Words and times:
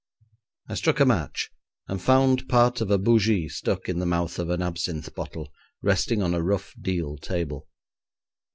I 0.67 0.73
struck 0.73 0.99
a 0.99 1.05
match, 1.05 1.51
and 1.87 2.01
found 2.01 2.49
part 2.49 2.81
of 2.81 2.89
a 2.89 2.97
bougie 2.97 3.47
stuck 3.47 3.87
in 3.87 3.99
the 3.99 4.05
mouth 4.07 4.39
of 4.39 4.49
an 4.49 4.59
absinthe 4.59 5.13
bottle, 5.13 5.53
resting 5.83 6.23
on 6.23 6.33
a 6.33 6.41
rough 6.41 6.73
deal 6.81 7.17
table. 7.17 7.67